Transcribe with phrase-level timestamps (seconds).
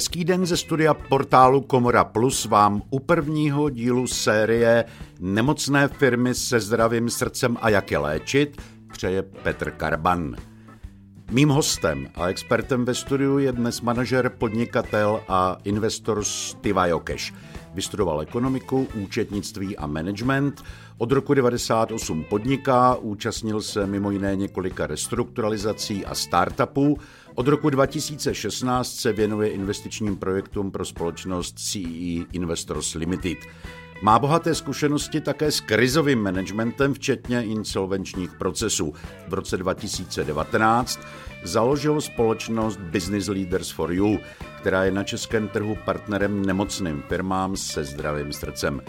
[0.00, 4.84] Hezký den ze studia portálu Komora Plus vám u prvního dílu série
[5.20, 10.36] Nemocné firmy se zdravým srdcem a jak je léčit přeje Petr Karban.
[11.30, 17.34] Mým hostem a expertem ve studiu je dnes manažer, podnikatel a investor Stiva Jokeš.
[17.74, 20.62] Vystudoval ekonomiku, účetnictví a management.
[20.98, 26.98] Od roku 1998 podniká, účastnil se mimo jiné několika restrukturalizací a startupů.
[27.40, 33.38] Od roku 2016 se věnuje investičním projektům pro společnost CE Investors Limited.
[34.02, 38.94] Má bohaté zkušenosti také s krizovým managementem, včetně insolvenčních procesů.
[39.28, 41.00] V roce 2019
[41.42, 44.18] založil společnost Business Leaders for You,
[44.60, 48.80] která je na českém trhu partnerem nemocným firmám se zdravým srdcem.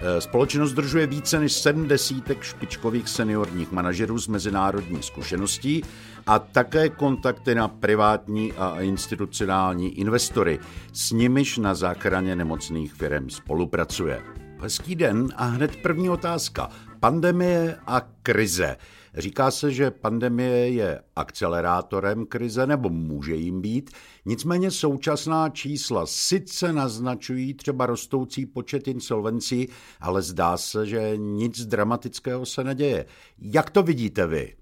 [0.00, 5.82] E, společnost združuje více než sedm desítek špičkových seniorních manažerů s mezinárodní zkušeností
[6.26, 10.58] a také kontakty na privátní a institucionální investory.
[10.92, 14.22] S nimiž na záchraně nemocných firm spolupracuje.
[14.60, 16.70] Hezký den a hned první otázka.
[17.00, 18.76] Pandemie a krize.
[19.14, 23.90] Říká se, že pandemie je akcelerátorem krize, nebo může jim být.
[24.24, 29.68] Nicméně současná čísla sice naznačují třeba rostoucí počet insolvencí,
[30.00, 33.06] ale zdá se, že nic dramatického se neděje.
[33.38, 34.56] Jak to vidíte vy?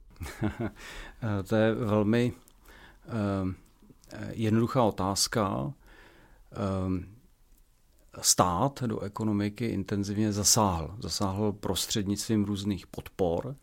[1.48, 2.32] to je velmi
[3.42, 3.52] uh,
[4.30, 5.56] jednoduchá otázka.
[5.56, 5.72] Uh,
[8.20, 10.94] stát do ekonomiky intenzivně zasáhl.
[11.00, 13.56] Zasáhl prostřednictvím různých podpor,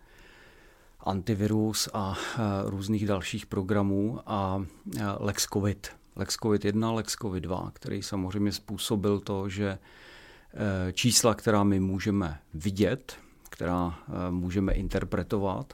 [1.03, 2.17] antivirus a
[2.65, 4.65] různých dalších programů a
[5.19, 5.87] Lex COVID.
[6.15, 11.79] Lex COVID 1, Lex COVID 2, který samozřejmě způsobil to, že e, čísla, která my
[11.79, 13.17] můžeme vidět,
[13.49, 15.73] která e, můžeme interpretovat,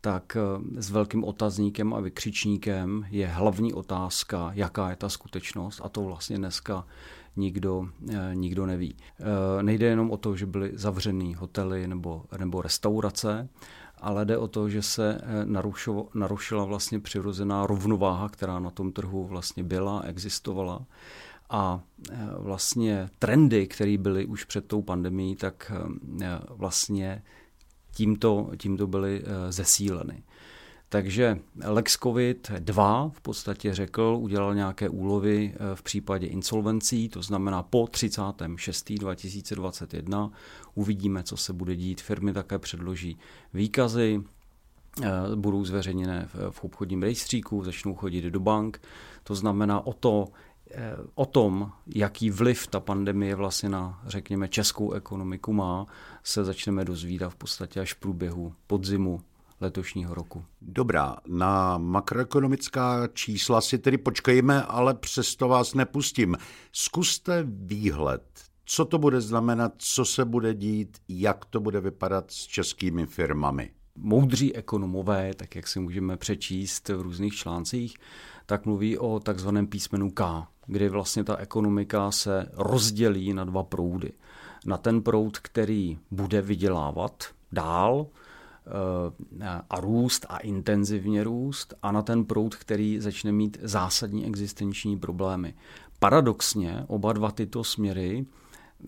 [0.00, 0.40] tak e,
[0.82, 5.80] s velkým otazníkem a vykřičníkem je hlavní otázka, jaká je ta skutečnost.
[5.84, 6.86] A to vlastně dneska
[7.36, 7.88] nikdo,
[8.34, 8.96] nikdo neví.
[9.62, 13.48] Nejde jenom o to, že byly zavřený hotely nebo, nebo restaurace,
[14.00, 18.92] ale jde o to, že se eh, narušilo, narušila vlastně přirozená rovnováha, která na tom
[18.92, 20.86] trhu vlastně byla, existovala.
[21.50, 21.80] A
[22.38, 25.72] vlastně trendy, které byly už před tou pandemí, tak
[26.48, 27.22] vlastně
[27.94, 30.22] tímto, tímto byly zesíleny.
[30.90, 37.22] Takže Lex COVID 2 v podstatě řekl, udělal nějaké úlovy eh, v případě insolvencí, to
[37.22, 38.92] znamená po 36.
[38.92, 40.30] 2021
[40.74, 42.00] uvidíme, co se bude dít.
[42.00, 43.18] Firmy také předloží
[43.54, 44.22] výkazy,
[45.02, 48.82] eh, budou zveřejněné v obchodním rejstříku, začnou chodit do bank.
[49.24, 50.28] To znamená o to,
[50.70, 55.86] eh, o tom, jaký vliv ta pandemie vlastně na, řekněme, českou ekonomiku má,
[56.22, 59.20] se začneme dozvídat v podstatě až v průběhu podzimu
[59.60, 60.44] letošního roku.
[60.62, 66.36] Dobrá, na makroekonomická čísla si tedy počkejme, ale přesto vás nepustím.
[66.72, 68.22] Zkuste výhled.
[68.64, 73.70] Co to bude znamenat, co se bude dít, jak to bude vypadat s českými firmami?
[73.96, 77.96] Moudří ekonomové, tak jak si můžeme přečíst v různých článcích,
[78.46, 84.12] tak mluví o takzvaném písmenu K, kdy vlastně ta ekonomika se rozdělí na dva proudy.
[84.66, 88.06] Na ten proud, který bude vydělávat dál,
[89.70, 95.54] a růst a intenzivně růst a na ten proud, který začne mít zásadní existenční problémy.
[95.98, 98.26] Paradoxně oba dva tyto směry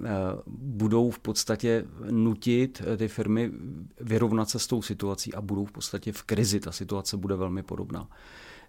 [0.04, 0.08] eh,
[0.46, 3.52] budou v podstatě nutit ty firmy
[4.00, 6.60] vyrovnat se s tou situací a budou v podstatě v krizi.
[6.60, 8.08] Ta situace bude velmi podobná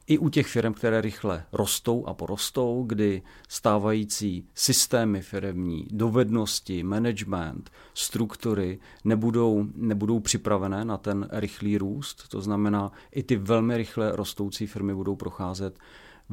[0.08, 7.72] i u těch firm, které rychle rostou a porostou, kdy stávající systémy firmní, dovednosti, management,
[7.94, 12.28] struktury nebudou, nebudou připravené na ten rychlý růst.
[12.28, 15.80] To znamená, i ty velmi rychle rostoucí firmy budou procházet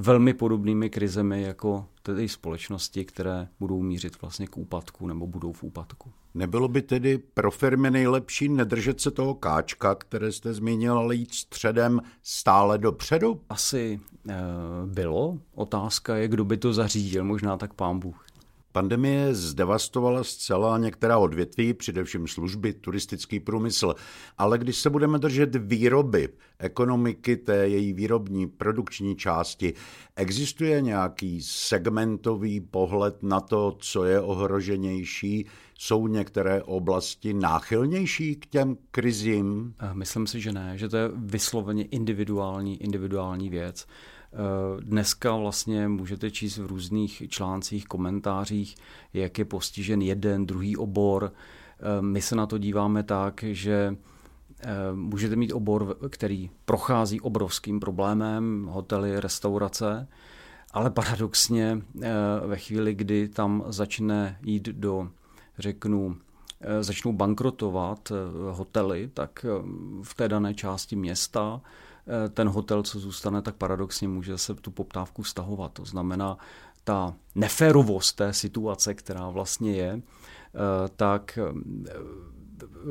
[0.03, 5.63] velmi podobnými krizemi jako tedy společnosti, které budou mířit vlastně k úpadku nebo budou v
[5.63, 6.13] úpadku.
[6.35, 11.35] Nebylo by tedy pro firmy nejlepší nedržet se toho káčka, které jste zmínil, ale jít
[11.35, 13.41] středem stále dopředu?
[13.49, 14.35] Asi e,
[14.87, 15.39] bylo.
[15.55, 18.28] Otázka je, kdo by to zařídil, možná tak pán Bůh.
[18.73, 23.95] Pandemie zdevastovala zcela některá odvětví, především služby, turistický průmysl.
[24.39, 26.29] Ale když se budeme držet výroby,
[26.59, 29.75] ekonomiky té její výrobní, produkční části,
[30.17, 35.47] existuje nějaký segmentový pohled na to, co je ohroženější?
[35.79, 39.75] Jsou některé oblasti náchylnější k těm krizím?
[39.93, 43.87] Myslím si, že ne, že to je vysloveně individuální, individuální věc.
[44.33, 48.77] Eh, dneska vlastně můžete číst v různých článcích, komentářích,
[49.15, 51.33] jak je postižen jeden, druhý obor.
[51.33, 53.97] Eh, my se na to díváme tak, že
[54.61, 60.09] eh, můžete mít obor, který prochází obrovským problémem, hotely, restaurace,
[60.73, 61.83] ale paradoxně
[62.47, 65.09] ve chvíli, kdy tam začne jít do,
[65.59, 66.17] řeknu,
[66.81, 68.13] začnou bankrotovat
[68.51, 69.47] hotely, tak
[70.03, 71.61] v té dané části města
[72.31, 75.73] ten hotel, co zůstane, tak paradoxně může se tu poptávku stahovat.
[75.73, 76.39] To znamená,
[76.85, 80.03] ta neférovost té situace, která vlastně je,
[80.97, 81.39] tak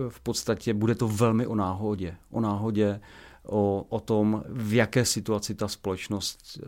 [0.09, 2.17] v podstatě bude to velmi o náhodě.
[2.31, 3.01] O náhodě,
[3.49, 6.67] o, o tom, v jaké situaci ta společnost, eh,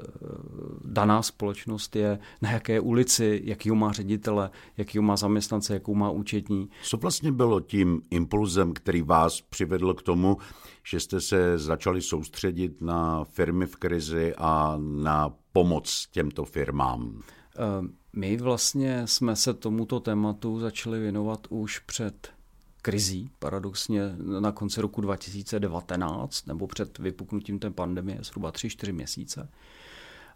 [0.86, 6.70] daná společnost je, na jaké ulici, jakýho má ředitele, jakýho má zaměstnance, jakou má účetní.
[6.84, 10.38] Co vlastně bylo tím impulzem, který vás přivedl k tomu,
[10.84, 17.22] že jste se začali soustředit na firmy v krizi a na pomoc těmto firmám?
[17.58, 22.39] Eh, my vlastně jsme se tomuto tématu začali věnovat už před
[22.82, 24.02] krizí, paradoxně
[24.40, 29.50] na konci roku 2019, nebo před vypuknutím té pandemie, zhruba 3-4 měsíce.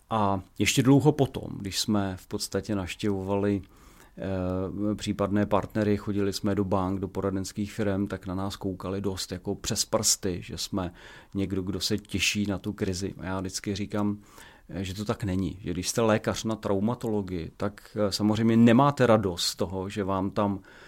[0.10, 6.64] A ještě dlouho potom, když jsme v podstatě naštěvovali e, případné partnery, chodili jsme do
[6.64, 10.94] bank, do poradenských firm, tak na nás koukali dost jako přes prsty, že jsme
[11.34, 13.14] někdo, kdo se těší na tu krizi.
[13.18, 14.18] A já vždycky říkám,
[14.70, 15.58] eh, že to tak není.
[15.62, 20.32] Že když jste lékař na traumatologii, tak eh, samozřejmě nemáte radost z toho, že vám
[20.32, 20.84] tam Eh,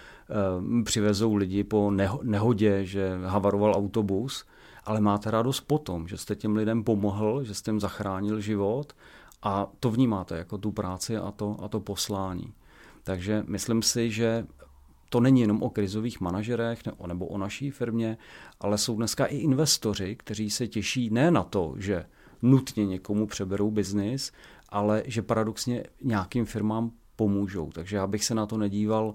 [0.84, 1.92] přivezou lidi po
[2.24, 4.46] nehodě, že havaroval autobus,
[4.84, 8.94] ale máte radost potom, že jste těm lidem pomohl, že jste jim zachránil život
[9.44, 12.54] a to vnímáte jako tu práci a to, a to poslání.
[13.04, 14.46] Takže myslím si, že
[15.10, 18.18] to není jenom o krizových manažerech nebo o naší firmě,
[18.60, 22.06] ale jsou dneska i investoři, kteří se těší ne na to, že
[22.42, 24.32] nutně někomu přeberou biznis,
[24.70, 27.70] ale že paradoxně nějakým firmám pomůžou.
[27.72, 29.14] Takže já bych se na to nedíval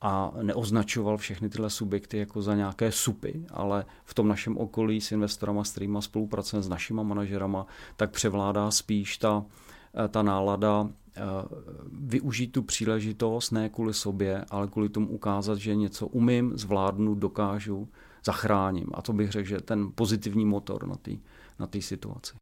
[0.00, 5.12] a neoznačoval všechny tyhle subjekty jako za nějaké supy, ale v tom našem okolí s
[5.12, 7.66] investorama, s kterými spolupracujeme, s našima manažerama,
[7.96, 9.44] tak převládá spíš ta,
[10.04, 11.20] eh, ta nálada eh,
[11.92, 17.88] využít tu příležitost ne kvůli sobě, ale kvůli tomu ukázat, že něco umím, zvládnu, dokážu,
[18.24, 18.86] zachráním.
[18.94, 21.12] A to bych řekl, že ten pozitivní motor na té
[21.58, 22.32] na situaci.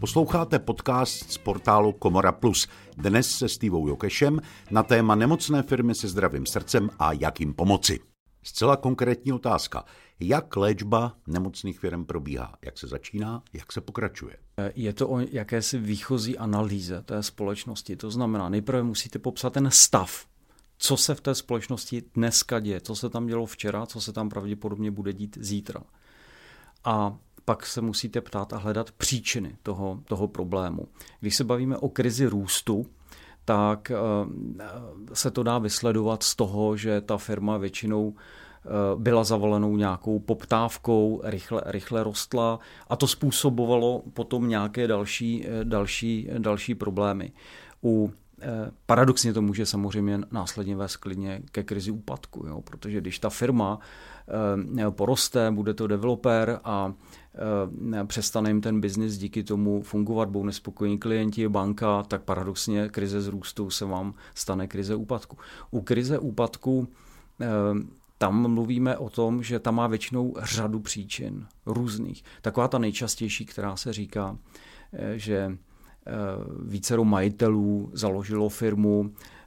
[0.00, 2.68] Posloucháte podcast z portálu Komora Plus.
[2.96, 8.00] Dnes se Stevou Jokešem na téma nemocné firmy se zdravým srdcem a jak jim pomoci.
[8.42, 9.84] Zcela konkrétní otázka.
[10.20, 12.54] Jak léčba nemocných firm probíhá?
[12.64, 13.42] Jak se začíná?
[13.52, 14.36] Jak se pokračuje?
[14.74, 17.96] Je to o jakési výchozí analýze té společnosti.
[17.96, 20.26] To znamená, nejprve musíte popsat ten stav,
[20.78, 24.28] co se v té společnosti dneska děje, co se tam dělo včera, co se tam
[24.28, 25.80] pravděpodobně bude dít zítra.
[26.84, 27.16] A
[27.50, 30.88] pak se musíte ptát a hledat příčiny toho, toho problému.
[31.20, 32.86] Když se bavíme o krizi růstu,
[33.44, 33.96] tak eh,
[35.14, 41.20] se to dá vysledovat z toho, že ta firma většinou eh, byla zavalenou nějakou poptávkou,
[41.24, 42.58] rychle, rychle rostla
[42.88, 47.32] a to způsobovalo potom nějaké další, eh, další, další problémy.
[47.84, 48.12] U
[48.86, 52.60] Paradoxně to může samozřejmě následně vést klidně ke krizi úpadku, jo?
[52.60, 53.78] protože když ta firma
[54.90, 56.92] poroste, bude to developer a
[58.06, 63.28] přestane jim ten biznis díky tomu fungovat, budou nespokojení klienti, banka, tak paradoxně krize z
[63.28, 65.38] růstu se vám stane krize úpadku.
[65.70, 66.88] U krize úpadku
[67.40, 67.46] eh,
[68.18, 72.24] tam mluvíme o tom, že tam má většinou řadu příčin různých.
[72.42, 74.38] Taková ta nejčastější, která se říká,
[74.92, 75.58] eh, že
[76.62, 79.38] vícero majitelů založilo firmu, Eh,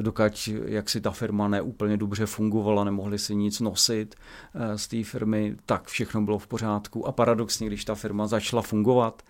[0.00, 4.14] dokud jak si ta firma neúplně dobře fungovala, nemohli si nic nosit
[4.54, 7.06] eh, z té firmy, tak všechno bylo v pořádku.
[7.06, 9.22] A paradoxně, když ta firma začala fungovat,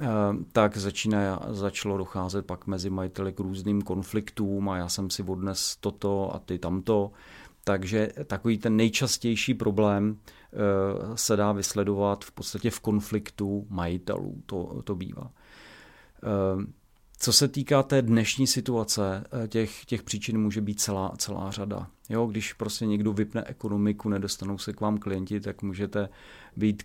[0.00, 0.06] eh,
[0.52, 5.76] tak začíná, začalo docházet pak mezi majiteli k různým konfliktům a já jsem si odnes
[5.80, 7.10] toto a ty tamto.
[7.64, 10.18] Takže takový ten nejčastější problém
[11.14, 14.42] se dá vysledovat v podstatě v konfliktu majitelů.
[14.46, 15.30] To, to bývá.
[17.26, 21.86] Co se týká té dnešní situace, eh, těch, těch příčin může být celá, celá řada.
[22.08, 26.08] Jo, když prostě někdo vypne ekonomiku, nedostanou se k vám klienti, tak můžete
[26.56, 26.82] být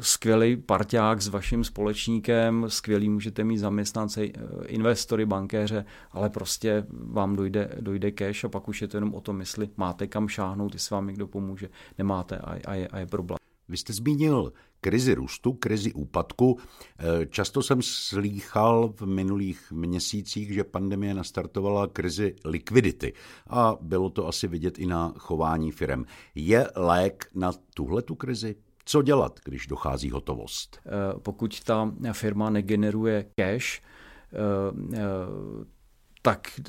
[0.00, 4.30] skvělý parťák s vaším společníkem, skvělý můžete mít zaměstnance, eh,
[4.66, 9.20] investory, bankéře, ale prostě vám dojde, dojde cash a pak už je to jenom o
[9.20, 11.68] tom, jestli máte kam šáhnout, jestli vám někdo pomůže,
[11.98, 13.41] nemáte a, a, je, a je problém.
[13.72, 16.58] Vy jste zmínil krizi růstu, krizi úpadku.
[16.98, 23.12] Eh, často jsem slýchal v minulých měsících, že pandemie nastartovala krizi likvidity
[23.46, 26.04] a bylo to asi vidět i na chování firm.
[26.34, 28.56] Je lék na tuhle tu krizi?
[28.84, 30.80] Co dělat, když dochází hotovost?
[30.86, 35.04] Eh, pokud ta firma negeneruje cash, eh,
[36.22, 36.60] tak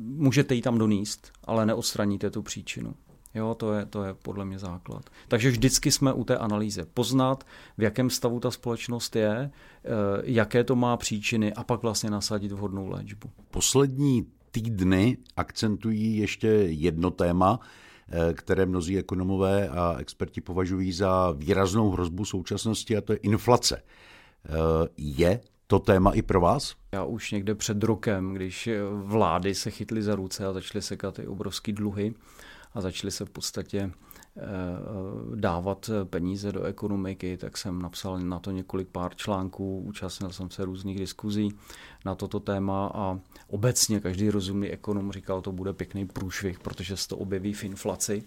[0.00, 2.94] můžete ji tam doníst, ale neodstraníte tu příčinu.
[3.34, 5.10] Jo, to je, to je podle mě základ.
[5.28, 6.82] Takže vždycky jsme u té analýzy.
[6.94, 7.44] Poznat,
[7.78, 9.88] v jakém stavu ta společnost je, eh,
[10.24, 13.30] jaké to má příčiny a pak vlastně nasadit vhodnou léčbu.
[13.50, 17.60] Poslední týdny akcentují ještě jedno téma,
[18.08, 23.82] eh, které mnozí ekonomové a experti považují za výraznou hrozbu současnosti, a to je inflace.
[23.82, 24.50] Eh,
[24.96, 26.74] je to téma i pro vás?
[26.92, 31.26] Já už někde před rokem, když vlády se chytly za ruce a začaly sekat ty
[31.26, 32.14] obrovské dluhy
[32.74, 33.90] a začaly se v podstatě
[34.36, 34.42] eh,
[35.34, 40.64] dávat peníze do ekonomiky, tak jsem napsal na to několik pár článků, účastnil jsem se
[40.64, 41.54] různých diskuzí
[42.04, 47.08] na toto téma a obecně každý rozumný ekonom říkal, to bude pěkný průšvih, protože se
[47.08, 48.22] to objeví v inflaci.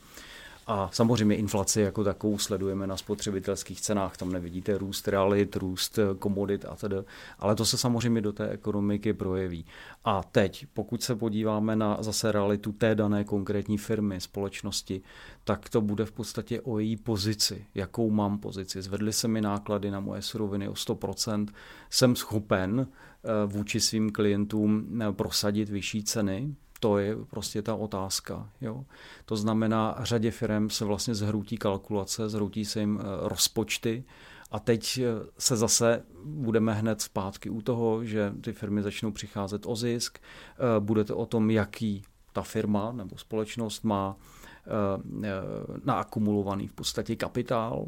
[0.68, 6.66] A samozřejmě inflaci jako takovou sledujeme na spotřebitelských cenách, tam nevidíte růst realit, růst komodit
[6.66, 6.96] a tedy,
[7.40, 9.66] ale to se samozřejmě do té ekonomiky projeví.
[10.06, 15.02] A teď, pokud se podíváme na zase realitu té dané konkrétní firmy, společnosti,
[15.44, 18.82] tak to bude v podstatě o její pozici, jakou mám pozici.
[18.82, 21.48] Zvedly se mi náklady na moje suroviny o 100%,
[21.90, 28.50] jsem schopen eh, vůči svým klientům eh, prosadit vyšší ceny, to je prostě ta otázka.
[28.62, 28.86] Jo?
[29.26, 34.04] To znamená, řadě firm se vlastně zhroutí kalkulace, zhroutí se jim eh, rozpočty
[34.52, 35.04] a teď eh,
[35.38, 40.80] se zase budeme hned zpátky u toho, že ty firmy začnou přicházet o zisk, eh,
[40.80, 42.04] bude to o tom, jaký
[42.34, 44.16] ta firma nebo společnost má
[45.84, 47.86] naakumulovaný v podstatě kapitál,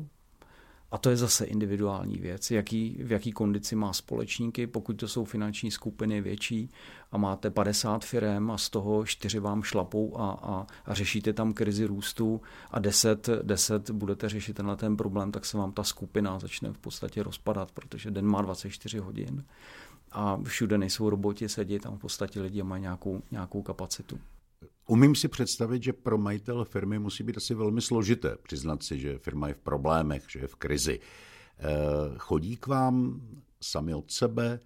[0.92, 5.26] a to je zase individuální věc, jaký, v jaký kondici má společníky, pokud to jsou
[5.26, 6.70] finanční skupiny větší
[7.12, 11.54] a máte 50 firm a z toho 4 vám šlapou a, a, a řešíte tam
[11.54, 12.42] krizi růstu
[12.72, 16.78] a 10, 10 budete řešit tenhle ten problém, tak se vám ta skupina začne v
[16.78, 19.44] podstatě rozpadat, protože den má 24 hodin
[20.12, 24.20] a všude nejsou roboti sedět, tam v podstatě lidi mají nějakou, nějakou kapacitu.
[24.88, 29.18] Umím si představit, že pro majitele firmy musí být asi velmi složité přiznat si, že
[29.18, 31.00] firma je v problémech, že je v krizi.
[31.60, 31.64] Eh,
[32.18, 33.22] chodí k vám
[33.62, 34.60] sami od sebe,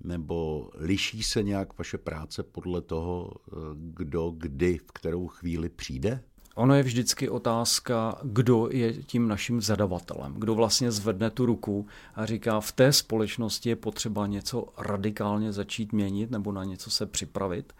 [0.00, 6.20] nebo liší se nějak vaše práce podle toho, eh, kdo kdy, v kterou chvíli přijde?
[6.54, 12.26] Ono je vždycky otázka, kdo je tím naším zadavatelem, kdo vlastně zvedne tu ruku a
[12.26, 17.72] říká, v té společnosti je potřeba něco radikálně začít měnit nebo na něco se připravit.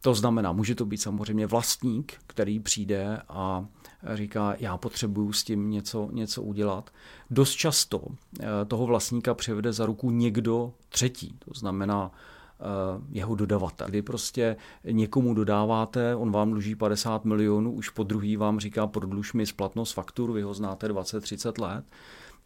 [0.00, 3.66] To znamená, může to být samozřejmě vlastník, který přijde a
[4.14, 6.90] říká, já potřebuju s tím něco, něco udělat.
[7.30, 8.02] Dost často
[8.40, 12.64] eh, toho vlastníka přivede za ruku někdo třetí, to znamená eh,
[13.10, 13.86] jeho dodavatel.
[13.88, 19.32] Kdy prostě někomu dodáváte, on vám dluží 50 milionů, už po druhý vám říká, prodluž
[19.32, 21.84] mi splatnost faktur, vy ho znáte 20-30 let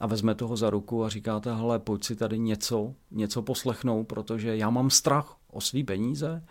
[0.00, 4.56] a vezme toho za ruku a říkáte, hele, pojď si tady něco, něco poslechnout, protože
[4.56, 6.42] já mám strach o svý peníze,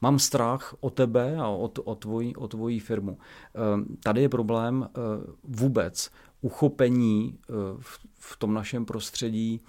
[0.00, 3.18] mám strach o tebe a o, o, tvoji, o tvoji firmu.
[3.54, 5.00] Ehm, tady je problém eh,
[5.44, 7.52] vůbec uchopení eh,
[8.18, 9.60] v tom našem prostředí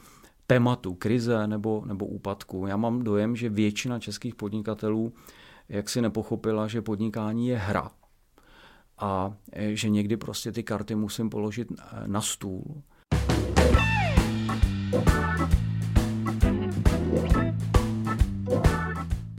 [0.48, 2.68] tématu krize nebo, nebo úpadku.
[2.68, 5.14] Já mám dojem, že většina českých podnikatelů
[5.70, 7.92] jak si nepochopila, že podnikání je hra
[8.98, 11.68] a eh, že někdy prostě ty karty musím položit
[12.06, 12.82] na stůl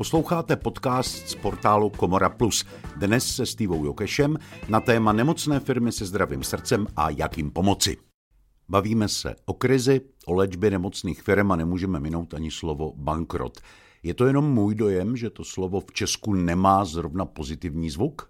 [0.02, 2.64] Posloucháte podcast z portálu Komora Plus.
[2.97, 4.37] Dnes se Stevou Jokešem
[4.68, 7.97] na téma nemocné firmy se zdravým srdcem a jak jim pomoci.
[8.68, 13.61] Bavíme se o krizi, o léčbě nemocných firm a nemůžeme minout ani slovo bankrot.
[14.02, 18.28] Je to jenom můj dojem, že to slovo v Česku nemá zrovna pozitivní zvuk?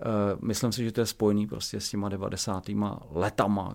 [0.00, 2.68] Eh, myslím si, že to je spojený prostě s těma 90.
[3.10, 3.74] letama,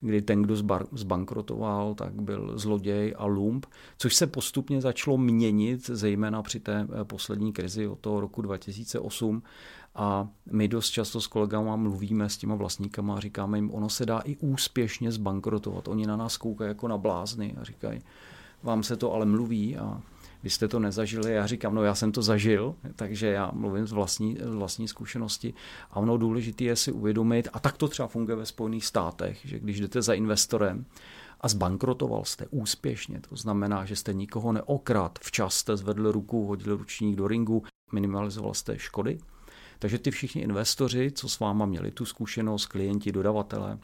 [0.00, 0.56] kdy ten, kdo
[0.92, 3.66] zbankrotoval, tak byl zloděj a lump,
[3.98, 9.42] což se postupně začalo měnit, zejména při té eh, poslední krizi od toho roku 2008.
[9.94, 14.06] A my dost často s kolegama mluvíme s těma vlastníkama a říkáme jim, ono se
[14.06, 15.88] dá i úspěšně zbankrotovat.
[15.88, 18.00] Oni na nás koukají jako na blázny a říkají,
[18.62, 20.02] vám se to ale mluví a
[20.42, 21.32] vy jste to nezažili.
[21.32, 25.54] Já říkám, no já jsem to zažil, takže já mluvím z vlastní, z vlastní zkušenosti.
[25.90, 29.58] A ono důležité je si uvědomit, a tak to třeba funguje ve Spojených státech, že
[29.58, 30.84] když jdete za investorem,
[31.40, 33.20] a zbankrotoval jste úspěšně.
[33.28, 38.54] To znamená, že jste nikoho neokrad, včas jste zvedli ruku, hodili ručník do ringu, minimalizoval
[38.54, 39.18] jste škody.
[39.78, 43.78] Takže ty všichni investoři, co s váma měli tu zkušenost, klienti, dodavatele,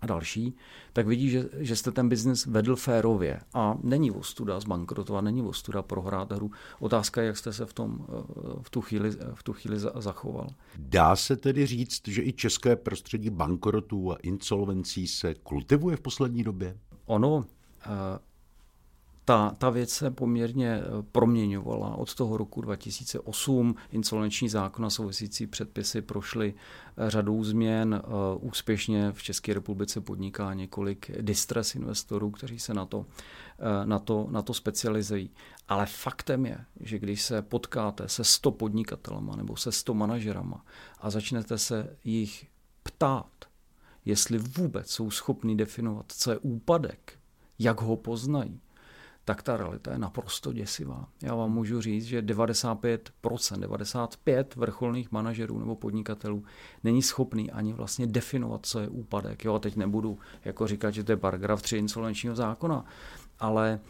[0.00, 0.56] a další,
[0.92, 5.82] tak vidí, že, že jste ten biznis vedl férově a není ostuda zbankrotovat, není ostuda
[5.82, 6.50] prohrát hru.
[6.80, 8.12] Otázka je, jak jste se v, tom, eh,
[8.62, 10.48] v, tu, chvíli, v tu chvíli zachoval.
[10.78, 16.42] Dá se tedy říct, že i české prostředí bankrotů a insolvencí se kultivuje v poslední
[16.42, 16.76] době?
[17.06, 17.44] Ono,
[17.80, 17.86] eh,
[19.30, 20.82] ta, ta věc se poměrně eh,
[21.12, 23.74] proměňovala od toho roku 2008.
[23.92, 26.54] Insolvenční zákon a souvisící předpisy prošly
[26.96, 28.02] eh, řadou změn.
[28.04, 28.08] Eh,
[28.40, 33.06] úspěšně v České republice podniká několik distress investorů, kteří se na to,
[33.84, 35.30] na to, na to specializují.
[35.68, 40.64] Ale faktem je, že když se potkáte se 100 podnikatelama nebo se 100 manažerama
[41.00, 42.46] a začnete se jich
[42.82, 43.44] ptát,
[44.04, 47.18] jestli vůbec jsou schopni definovat, co je úpadek,
[47.58, 48.60] jak ho poznají,
[49.30, 51.06] tak ta realita je naprosto děsivá.
[51.22, 56.44] Já vám můžu říct, že 95%, 95 vrcholných manažerů nebo podnikatelů
[56.84, 59.44] není schopný ani vlastně definovat, co je úpadek.
[59.44, 62.84] Jo, a teď nebudu jako říkat, že to je paragraf 3 insolvenčního zákona,
[63.40, 63.80] ale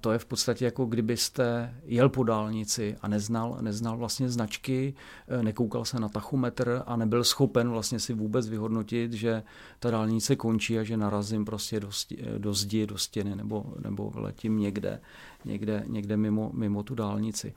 [0.00, 4.94] to je v podstatě jako kdybyste jel po dálnici a neznal, neznal vlastně značky,
[5.28, 9.42] eh, nekoukal se na tachometr a nebyl schopen vlastně si vůbec vyhodnotit, že
[9.78, 14.12] ta dálnice končí a že narazím prostě do, eh, do zdi, do stěny nebo, nebo
[14.14, 15.00] letím někde,
[15.44, 17.54] někde, někde mimo, mimo tu dálnici.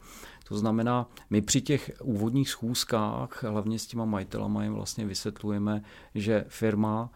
[0.48, 5.84] To znamená, my při těch úvodních schůzkách, hlavně s těma majitelama, jim vlastně vysvětlujeme,
[6.16, 7.10] že firma,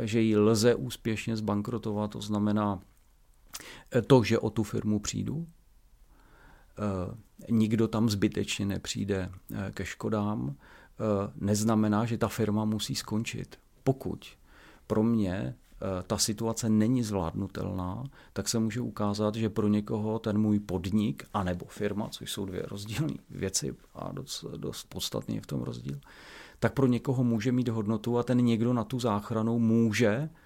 [0.00, 2.80] že ji lze úspěšně zbankrotovat, to znamená,
[4.06, 5.46] to, že o tu firmu přijdu,
[6.78, 7.16] eh,
[7.50, 13.58] nikdo tam zbytečně nepřijde eh, ke škodám, eh, neznamená, že ta firma musí skončit.
[13.84, 14.26] Pokud
[14.86, 15.54] pro mě
[16.06, 21.66] ta situace není zvládnutelná, tak se může ukázat, že pro někoho ten můj podnik, anebo
[21.66, 26.00] firma, což jsou dvě rozdílné věci a dost, dost podstatný je v tom rozdíl,
[26.58, 30.39] tak pro někoho může mít hodnotu a ten někdo na tu záchranu může Eh,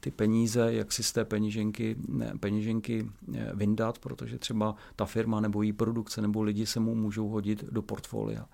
[0.00, 1.96] ty peníze, jak si z té peněženky,
[2.40, 7.28] peněženky eh, vyndat, protože třeba ta firma nebo její produkce nebo lidi se mu můžou
[7.28, 8.46] hodit do portfolia.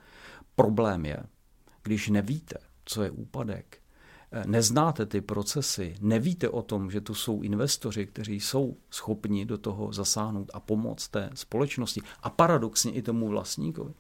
[0.55, 1.23] Problém je,
[1.83, 3.79] když nevíte, co je úpadek,
[4.33, 9.59] eh, neznáte ty procesy, nevíte o tom, že tu jsou investoři, kteří jsou schopni do
[9.59, 13.95] toho zasáhnout a pomoct té společnosti a paradoxně i tomu vlastníkovi,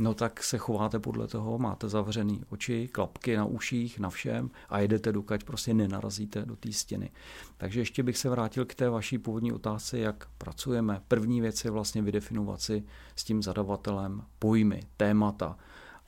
[0.00, 4.78] no tak se chováte podle toho, máte zavřený oči, klapky na uších, na všem a
[4.78, 7.10] jedete, dokud prostě nenarazíte do té stěny.
[7.56, 11.02] Takže ještě bych se vrátil k té vaší původní otázce, jak pracujeme.
[11.08, 12.84] První věc je vlastně vydefinovat si
[13.16, 15.56] s tím zadavatelem pojmy, témata,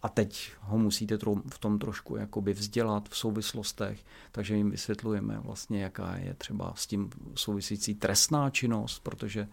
[0.03, 1.19] a teď ho musíte
[1.51, 6.87] v tom trošku jakoby vzdělat v souvislostech, takže jim vysvětlujeme vlastně, jaká je třeba s
[6.87, 9.49] tím souvisící trestná činnost, protože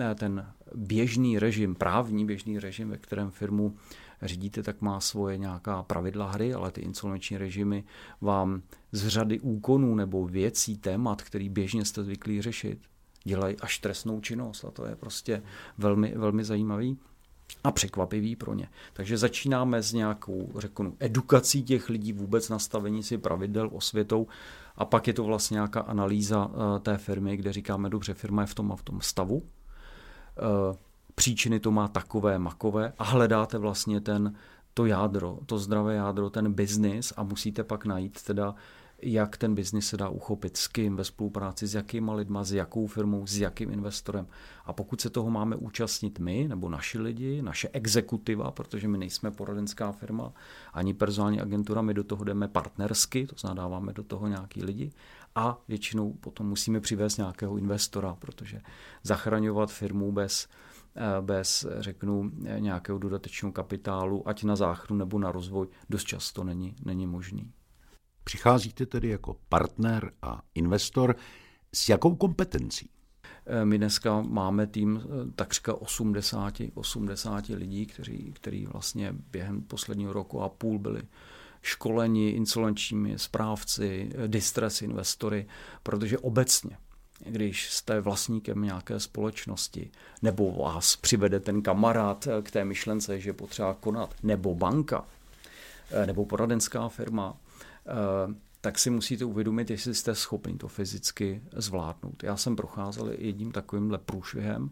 [0.00, 3.76] eh, ten běžný režim, právní běžný režim, ve kterém firmu
[4.22, 7.84] řídíte, tak má svoje nějaká pravidla hry, ale ty insolvenční režimy
[8.20, 12.80] vám z řady úkonů nebo věcí, témat, který běžně jste zvyklí řešit,
[13.24, 14.64] dělají až trestnou činnost.
[14.64, 15.42] A to je prostě
[15.78, 16.98] velmi, velmi zajímavý
[17.64, 18.68] a překvapivý pro ně.
[18.92, 24.26] Takže začínáme s nějakou, řeknu, edukací těch lidí, vůbec nastavení si pravidel, osvětou.
[24.76, 28.46] A pak je to vlastně nějaká analýza eh, té firmy, kde říkáme, dobře, firma je
[28.46, 30.76] v tom a v tom stavu, eh,
[31.14, 32.92] příčiny to má takové, makové.
[32.98, 34.34] A hledáte vlastně ten,
[34.74, 38.54] to jádro, to zdravé jádro, ten biznis a musíte pak najít teda
[39.02, 42.86] jak ten biznis se dá uchopit, s kým ve spolupráci, s jakýma lidma, s jakou
[42.86, 44.26] firmou, s jakým investorem.
[44.64, 49.30] A pokud se toho máme účastnit my, nebo naši lidi, naše exekutiva, protože my nejsme
[49.30, 50.32] poradenská firma,
[50.72, 54.92] ani personální agentura, my do toho jdeme partnersky, to znamená dáváme do toho nějaký lidi
[55.34, 58.60] a většinou potom musíme přivést nějakého investora, protože
[59.02, 60.48] zachraňovat firmu bez
[60.96, 66.76] eh, bez, řeknu, nějakého dodatečného kapitálu, ať na záchranu nebo na rozvoj, dost často není,
[66.84, 67.52] není možný.
[68.26, 71.16] Přicházíte tedy jako partner a investor
[71.72, 72.90] s jakou kompetencí?
[73.46, 80.12] Eh, my dneska máme tým eh, takřka 80, 80 lidí, kteří, kteří vlastně během posledního
[80.12, 81.02] roku a půl byli
[81.62, 85.46] školeni insolvenčními správci, eh, distress investory,
[85.82, 86.78] protože obecně
[87.26, 89.90] když jste vlastníkem nějaké společnosti,
[90.22, 95.04] nebo vás přivede ten kamarád k té myšlence, že potřeba konat, nebo banka,
[96.06, 97.36] nebo poradenská firma,
[98.66, 102.22] tak si musíte uvědomit, jestli jste schopni to fyzicky zvládnout.
[102.22, 104.70] Já jsem procházel jedním takovýmhle průšvihem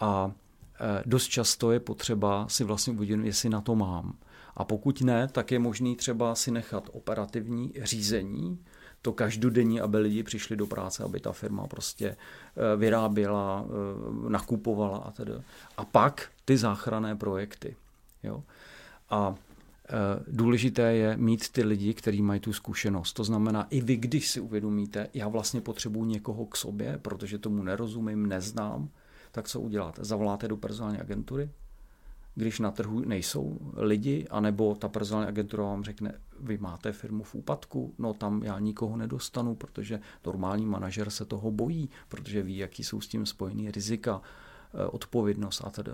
[0.00, 0.32] a
[0.80, 4.16] eh, dost často je potřeba si vlastně uvědomit, jestli na to mám.
[4.56, 8.58] A pokud ne, tak je možný třeba si nechat operativní řízení,
[9.02, 13.66] to každodenní, aby lidi přišli do práce, aby ta firma prostě eh, vyráběla,
[14.28, 15.32] nakupovala a tedy.
[15.76, 17.76] A pak ty záchranné projekty.
[18.22, 18.42] Jo?
[19.10, 19.53] A Eh,
[20.28, 23.12] důležité je mít ty lidi, kteří mají tu zkušenost.
[23.12, 27.62] To znamená, i vy, když si uvědomíte, já vlastně potřebuji někoho k sobě, protože tomu
[27.62, 28.88] nerozumím, neznám,
[29.32, 30.04] tak co uděláte?
[30.04, 31.50] Zavoláte do personální agentury,
[32.34, 37.34] když na trhu nejsou lidi, anebo ta personální agentura vám řekne, vy máte firmu v
[37.34, 42.84] úpadku, no tam já nikoho nedostanu, protože normální manažer se toho bojí, protože ví, jaký
[42.84, 44.20] jsou s tím spojený rizika,
[44.74, 45.92] eh, odpovědnost a tedy.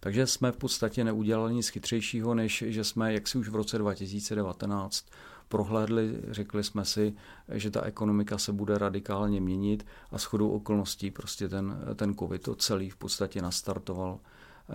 [0.00, 3.78] Takže jsme v podstatě neudělali nic chytřejšího, než že jsme, jak si už v roce
[3.78, 5.06] 2019
[5.48, 7.14] prohlédli, řekli jsme si,
[7.52, 12.54] že ta ekonomika se bude radikálně měnit a shodou okolností prostě ten, ten covid to
[12.54, 14.20] celý v podstatě nastartoval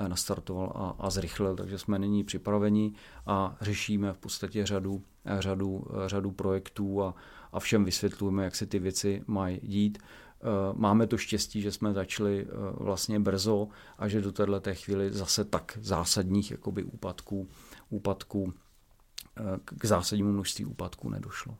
[0.07, 2.93] nastartoval a, a zrychlil, takže jsme nyní připraveni
[3.25, 5.03] a řešíme v podstatě řadu,
[5.39, 7.15] řadu, řadu projektů a,
[7.51, 9.97] a všem vysvětlujeme, jak se ty věci mají dít.
[10.45, 15.11] Eh, máme to štěstí, že jsme začali eh, vlastně brzo a že do této chvíli
[15.11, 17.47] zase tak zásadních jakoby úpadků,
[17.89, 18.53] úpadků
[19.37, 21.57] eh, k zásadnímu množství úpadků nedošlo.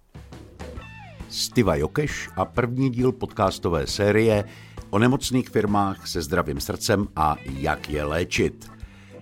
[1.30, 4.44] Stiva Jokeš a první díl podcastové série
[4.90, 8.72] o nemocných firmách se zdravým srdcem a jak je léčit.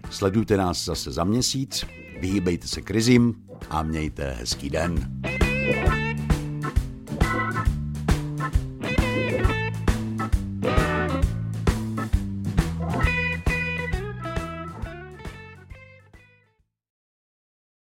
[0.09, 1.85] Sledujte nás zase za měsíc,
[2.19, 3.35] vyhýbejte se krizím
[3.69, 5.21] a mějte hezký den.
[5.63, 6.02] thank